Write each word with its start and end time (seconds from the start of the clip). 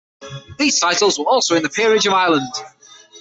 These 0.57 0.79
titles 0.79 1.19
were 1.19 1.25
also 1.27 1.55
in 1.55 1.61
the 1.61 1.69
Peerage 1.69 2.07
of 2.07 2.13
Ireland. 2.13 2.51